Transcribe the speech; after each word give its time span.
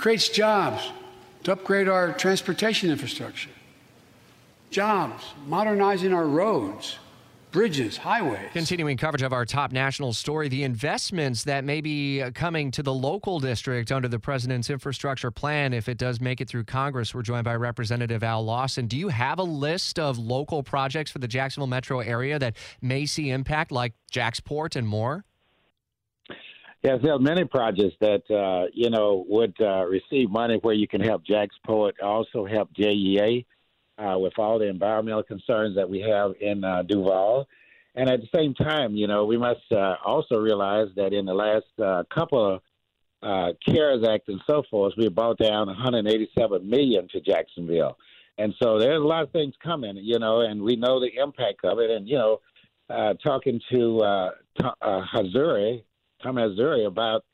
Creates 0.00 0.30
jobs 0.30 0.92
to 1.44 1.52
upgrade 1.52 1.86
our 1.86 2.14
transportation 2.14 2.90
infrastructure, 2.90 3.50
jobs, 4.70 5.22
modernizing 5.46 6.14
our 6.14 6.26
roads 6.26 6.98
bridges, 7.50 7.96
highways. 7.96 8.48
Continuing 8.52 8.96
coverage 8.96 9.22
of 9.22 9.32
our 9.32 9.44
top 9.44 9.72
national 9.72 10.12
story, 10.12 10.48
the 10.48 10.62
investments 10.62 11.44
that 11.44 11.64
may 11.64 11.80
be 11.80 12.22
uh, 12.22 12.30
coming 12.32 12.70
to 12.70 12.82
the 12.82 12.92
local 12.92 13.40
district 13.40 13.90
under 13.90 14.08
the 14.08 14.18
president's 14.18 14.70
infrastructure 14.70 15.30
plan 15.30 15.72
if 15.72 15.88
it 15.88 15.98
does 15.98 16.20
make 16.20 16.40
it 16.40 16.48
through 16.48 16.64
Congress. 16.64 17.14
We're 17.14 17.22
joined 17.22 17.44
by 17.44 17.56
Representative 17.56 18.22
Al 18.22 18.44
Lawson. 18.44 18.86
Do 18.86 18.96
you 18.96 19.08
have 19.08 19.38
a 19.38 19.44
list 19.44 19.98
of 19.98 20.18
local 20.18 20.62
projects 20.62 21.10
for 21.10 21.18
the 21.18 21.28
Jacksonville 21.28 21.66
metro 21.66 22.00
area 22.00 22.38
that 22.38 22.56
may 22.80 23.06
see 23.06 23.30
impact, 23.30 23.72
like 23.72 23.94
JAXPORT 24.12 24.76
and 24.76 24.86
more? 24.86 25.24
Yes, 26.82 27.00
there 27.02 27.12
are 27.12 27.18
many 27.18 27.44
projects 27.44 27.94
that 28.00 28.22
uh, 28.30 28.70
you 28.72 28.88
know 28.88 29.24
would 29.28 29.54
uh, 29.60 29.84
receive 29.84 30.30
money 30.30 30.58
where 30.62 30.74
you 30.74 30.88
can 30.88 31.02
help 31.02 31.22
JAXPORT, 31.24 32.00
also 32.02 32.46
help 32.46 32.72
JEA 32.72 33.44
uh, 33.98 34.18
with 34.18 34.32
all 34.38 34.58
the 34.58 34.66
environmental 34.66 35.22
concerns 35.22 35.76
that 35.76 35.88
we 35.88 36.00
have 36.00 36.32
in 36.40 36.64
uh, 36.64 36.82
Duval. 36.82 37.46
And 37.94 38.08
at 38.08 38.20
the 38.20 38.28
same 38.34 38.54
time, 38.54 38.94
you 38.94 39.06
know, 39.06 39.26
we 39.26 39.36
must 39.36 39.70
uh, 39.70 39.96
also 40.04 40.36
realize 40.38 40.88
that 40.96 41.12
in 41.12 41.26
the 41.26 41.34
last 41.34 41.66
uh, 41.82 42.04
couple 42.14 42.60
of 43.22 43.56
CARES 43.68 44.02
Act 44.08 44.28
and 44.28 44.40
so 44.48 44.62
forth, 44.70 44.94
we 44.96 45.08
brought 45.10 45.36
down 45.38 45.66
187 45.66 46.70
million 46.70 47.08
to 47.08 47.20
Jacksonville. 47.20 47.98
And 48.38 48.54
so 48.62 48.78
there's 48.78 49.02
a 49.02 49.06
lot 49.06 49.24
of 49.24 49.32
things 49.32 49.52
coming, 49.62 49.98
you 49.98 50.18
know, 50.18 50.40
and 50.40 50.62
we 50.62 50.76
know 50.76 50.98
the 50.98 51.10
impact 51.20 51.62
of 51.64 51.78
it. 51.78 51.90
And, 51.90 52.08
you 52.08 52.16
know, 52.16 52.40
talking 53.22 53.60
to 53.70 53.98
uh, 53.98 54.30
uh, 54.80 55.02
Hazouri, 55.14 55.82
Tom 56.22 56.36
Hazouri, 56.36 56.86
about 56.86 57.24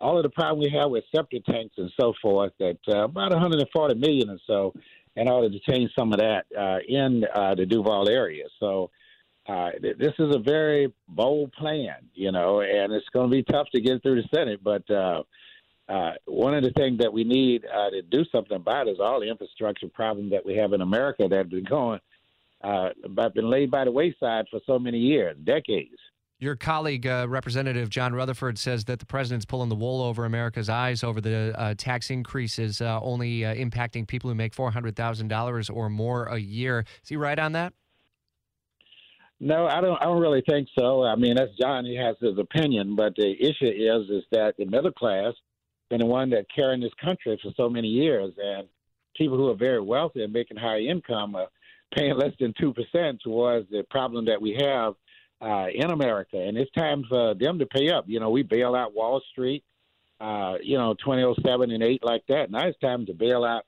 all 0.00 0.16
of 0.16 0.22
the 0.22 0.30
problem 0.30 0.60
we 0.60 0.70
have 0.70 0.90
with 0.90 1.04
septic 1.14 1.44
tanks 1.44 1.74
and 1.76 1.92
so 2.00 2.14
forth, 2.22 2.52
that 2.58 2.78
uh, 2.88 3.04
about 3.04 3.32
140 3.32 3.94
million 3.94 4.30
or 4.30 4.38
so 4.46 4.72
in 5.16 5.28
order 5.28 5.50
to 5.50 5.58
change 5.70 5.90
some 5.98 6.12
of 6.12 6.18
that 6.18 6.46
uh, 6.58 6.78
in 6.88 7.24
uh, 7.34 7.54
the 7.54 7.66
Duval 7.66 8.08
area. 8.08 8.44
So 8.58 8.90
uh, 9.48 9.70
th- 9.72 9.98
this 9.98 10.14
is 10.18 10.34
a 10.34 10.38
very 10.38 10.92
bold 11.08 11.52
plan, 11.52 12.08
you 12.14 12.32
know, 12.32 12.60
and 12.60 12.92
it's 12.92 13.08
going 13.12 13.28
to 13.28 13.36
be 13.36 13.42
tough 13.42 13.66
to 13.74 13.80
get 13.80 14.02
through 14.02 14.22
the 14.22 14.28
Senate. 14.34 14.60
But 14.62 14.88
uh, 14.90 15.22
uh, 15.88 16.12
one 16.26 16.54
of 16.54 16.62
the 16.62 16.70
things 16.70 16.98
that 16.98 17.12
we 17.12 17.24
need 17.24 17.62
to 17.62 18.02
do 18.02 18.24
something 18.30 18.56
about 18.56 18.88
is 18.88 18.98
all 19.00 19.20
the 19.20 19.28
infrastructure 19.28 19.88
problems 19.88 20.30
that 20.30 20.46
we 20.46 20.56
have 20.56 20.72
in 20.72 20.80
America 20.80 21.26
that 21.28 21.36
have 21.36 21.50
been 21.50 21.64
going, 21.64 22.00
uh, 22.62 22.90
been 23.34 23.50
laid 23.50 23.70
by 23.70 23.84
the 23.84 23.90
wayside 23.90 24.46
for 24.50 24.60
so 24.66 24.78
many 24.78 24.98
years, 24.98 25.36
decades. 25.44 25.98
Your 26.40 26.56
colleague, 26.56 27.06
uh, 27.06 27.26
Representative 27.28 27.90
John 27.90 28.14
Rutherford, 28.14 28.56
says 28.56 28.86
that 28.86 28.98
the 28.98 29.04
president's 29.04 29.44
pulling 29.44 29.68
the 29.68 29.74
wool 29.74 30.00
over 30.00 30.24
America's 30.24 30.70
eyes 30.70 31.04
over 31.04 31.20
the 31.20 31.52
uh, 31.54 31.74
tax 31.76 32.08
increases, 32.08 32.80
uh, 32.80 32.98
only 33.02 33.44
uh, 33.44 33.54
impacting 33.54 34.08
people 34.08 34.30
who 34.30 34.34
make 34.34 34.54
$400,000 34.54 35.70
or 35.70 35.90
more 35.90 36.24
a 36.24 36.38
year. 36.38 36.86
Is 37.02 37.10
he 37.10 37.16
right 37.16 37.38
on 37.38 37.52
that? 37.52 37.74
No, 39.38 39.66
I 39.66 39.80
don't. 39.80 40.00
I 40.00 40.04
don't 40.04 40.20
really 40.20 40.42
think 40.46 40.68
so. 40.78 41.02
I 41.02 41.16
mean, 41.16 41.34
that's 41.34 41.56
John. 41.58 41.86
He 41.86 41.96
has 41.96 42.14
his 42.20 42.38
opinion, 42.38 42.94
but 42.94 43.14
the 43.16 43.32
issue 43.40 43.64
is, 43.64 44.10
is 44.10 44.24
that 44.32 44.54
the 44.58 44.66
middle 44.66 44.92
class 44.92 45.32
been 45.88 46.00
the 46.00 46.06
one 46.06 46.28
that 46.30 46.44
carrying 46.54 46.82
this 46.82 46.92
country 47.02 47.38
for 47.42 47.50
so 47.56 47.68
many 47.70 47.88
years, 47.88 48.34
and 48.36 48.68
people 49.16 49.38
who 49.38 49.48
are 49.48 49.56
very 49.56 49.80
wealthy 49.80 50.22
and 50.22 50.32
making 50.32 50.58
high 50.58 50.80
income 50.80 51.34
are 51.36 51.48
paying 51.94 52.16
less 52.18 52.32
than 52.38 52.52
two 52.60 52.74
percent 52.74 53.20
towards 53.22 53.68
the 53.70 53.82
problem 53.90 54.26
that 54.26 54.40
we 54.40 54.58
have 54.60 54.94
uh, 55.40 55.66
in 55.74 55.90
America, 55.90 56.38
and 56.38 56.56
it's 56.56 56.70
time 56.72 57.04
for 57.08 57.34
them 57.34 57.58
to 57.58 57.66
pay 57.66 57.90
up. 57.90 58.04
You 58.06 58.20
know, 58.20 58.30
we 58.30 58.42
bail 58.42 58.74
out 58.74 58.94
Wall 58.94 59.20
Street, 59.32 59.64
uh, 60.20 60.54
you 60.62 60.76
know, 60.76 60.94
2007 60.94 61.70
and 61.70 61.82
8 61.82 62.04
like 62.04 62.22
that. 62.28 62.50
Now 62.50 62.66
it's 62.66 62.78
time 62.80 63.06
to 63.06 63.14
bail 63.14 63.44
out 63.44 63.64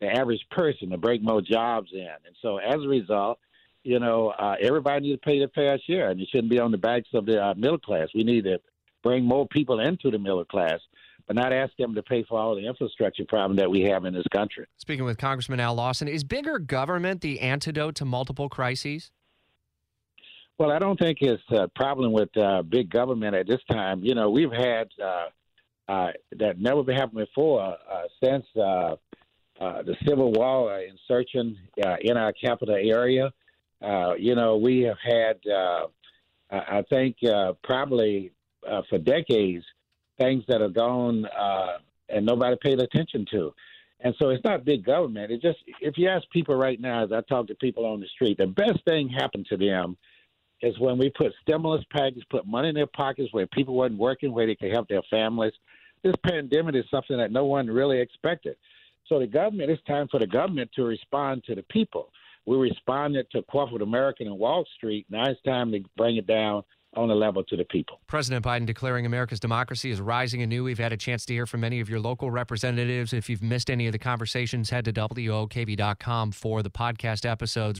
the 0.00 0.08
average 0.08 0.44
person 0.50 0.90
to 0.90 0.98
break 0.98 1.22
more 1.22 1.40
jobs 1.40 1.90
in. 1.92 2.00
And 2.00 2.36
so 2.42 2.58
as 2.58 2.76
a 2.76 2.88
result, 2.88 3.38
you 3.84 3.98
know, 3.98 4.28
uh, 4.38 4.56
everybody 4.60 5.08
needs 5.08 5.20
to 5.20 5.26
pay 5.26 5.38
their 5.38 5.48
fair 5.48 5.78
share, 5.86 6.10
and 6.10 6.20
it 6.20 6.28
shouldn't 6.30 6.50
be 6.50 6.58
on 6.58 6.70
the 6.70 6.78
backs 6.78 7.08
of 7.14 7.26
the 7.26 7.42
uh, 7.42 7.54
middle 7.54 7.78
class. 7.78 8.08
We 8.14 8.24
need 8.24 8.44
to 8.44 8.58
bring 9.02 9.24
more 9.24 9.46
people 9.46 9.80
into 9.80 10.10
the 10.10 10.18
middle 10.18 10.44
class, 10.44 10.80
but 11.26 11.36
not 11.36 11.52
ask 11.52 11.74
them 11.76 11.94
to 11.94 12.02
pay 12.02 12.24
for 12.24 12.38
all 12.38 12.54
the 12.54 12.66
infrastructure 12.66 13.24
problem 13.26 13.56
that 13.56 13.70
we 13.70 13.82
have 13.82 14.06
in 14.06 14.14
this 14.14 14.26
country. 14.34 14.66
Speaking 14.78 15.04
with 15.04 15.18
Congressman 15.18 15.60
Al 15.60 15.74
Lawson, 15.74 16.08
is 16.08 16.24
bigger 16.24 16.58
government 16.58 17.20
the 17.20 17.40
antidote 17.40 17.94
to 17.96 18.04
multiple 18.06 18.48
crises? 18.48 19.10
Well, 20.56 20.70
I 20.70 20.78
don't 20.78 20.98
think 20.98 21.18
it's 21.20 21.42
a 21.50 21.66
problem 21.74 22.12
with 22.12 22.34
uh, 22.36 22.62
big 22.62 22.88
government 22.88 23.34
at 23.34 23.48
this 23.48 23.60
time. 23.68 24.04
You 24.04 24.14
know, 24.14 24.30
we've 24.30 24.52
had 24.52 24.88
uh, 25.02 25.26
uh, 25.88 26.12
that 26.38 26.60
never 26.60 26.92
happened 26.92 27.26
before 27.26 27.60
uh, 27.60 28.02
since 28.22 28.46
uh, 28.56 28.94
uh, 29.60 29.82
the 29.82 29.96
Civil 30.06 30.32
War 30.32 30.80
insurrection 30.80 31.58
in 32.02 32.16
our 32.16 32.32
capital 32.32 32.76
area. 32.76 33.32
you 34.16 34.36
know, 34.36 34.56
we 34.56 34.82
have 34.82 34.98
had, 35.02 35.40
I 36.50 36.84
think, 36.88 37.16
probably 37.64 38.30
for 38.88 38.98
decades, 38.98 39.64
things 40.20 40.44
that 40.46 40.60
have 40.60 40.74
gone 40.74 41.26
and 42.08 42.24
nobody 42.24 42.56
paid 42.62 42.80
attention 42.80 43.26
to. 43.32 43.52
And 44.00 44.14
so 44.20 44.28
it's 44.28 44.44
not 44.44 44.64
big 44.64 44.84
government. 44.84 45.32
It 45.32 45.42
just, 45.42 45.58
if 45.80 45.98
you 45.98 46.08
ask 46.08 46.28
people 46.30 46.54
right 46.54 46.80
now, 46.80 47.04
as 47.04 47.10
I 47.10 47.22
talk 47.22 47.48
to 47.48 47.54
people 47.56 47.86
on 47.86 47.98
the 48.00 48.06
street, 48.06 48.38
the 48.38 48.46
best 48.46 48.84
thing 48.84 49.08
happened 49.08 49.46
to 49.50 49.56
them 49.56 49.96
is 50.64 50.78
when 50.78 50.96
we 50.98 51.10
put 51.10 51.32
stimulus 51.42 51.84
packages, 51.90 52.24
put 52.30 52.46
money 52.46 52.70
in 52.70 52.74
their 52.74 52.86
pockets 52.86 53.28
where 53.32 53.46
people 53.48 53.74
wasn't 53.74 53.98
working, 53.98 54.32
where 54.32 54.46
they 54.46 54.54
could 54.54 54.72
help 54.72 54.88
their 54.88 55.02
families. 55.10 55.52
This 56.02 56.14
pandemic 56.26 56.74
is 56.74 56.84
something 56.90 57.18
that 57.18 57.32
no 57.32 57.44
one 57.44 57.66
really 57.66 58.00
expected. 58.00 58.56
So 59.08 59.18
the 59.18 59.26
government, 59.26 59.70
it's 59.70 59.82
time 59.84 60.08
for 60.10 60.18
the 60.18 60.26
government 60.26 60.70
to 60.76 60.84
respond 60.84 61.44
to 61.44 61.54
the 61.54 61.62
people. 61.64 62.08
We 62.46 62.56
responded 62.56 63.30
to 63.32 63.42
corporate 63.42 63.82
American 63.82 64.26
and 64.26 64.38
Wall 64.38 64.64
Street. 64.76 65.06
Now 65.10 65.24
it's 65.26 65.40
time 65.42 65.70
to 65.72 65.80
bring 65.96 66.16
it 66.16 66.26
down 66.26 66.62
on 66.96 67.08
the 67.08 67.14
level 67.14 67.42
to 67.44 67.56
the 67.56 67.64
people. 67.64 68.00
President 68.06 68.44
Biden 68.44 68.66
declaring 68.66 69.04
America's 69.04 69.40
democracy 69.40 69.90
is 69.90 70.00
rising 70.00 70.42
anew. 70.42 70.64
We've 70.64 70.78
had 70.78 70.92
a 70.92 70.96
chance 70.96 71.26
to 71.26 71.32
hear 71.32 71.46
from 71.46 71.60
many 71.60 71.80
of 71.80 71.88
your 71.88 72.00
local 72.00 72.30
representatives. 72.30 73.12
If 73.12 73.28
you've 73.28 73.42
missed 73.42 73.70
any 73.70 73.86
of 73.86 73.92
the 73.92 73.98
conversations, 73.98 74.70
head 74.70 74.84
to 74.84 74.92
WOKV.com 74.92 76.32
for 76.32 76.62
the 76.62 76.70
podcast 76.70 77.28
episodes. 77.28 77.72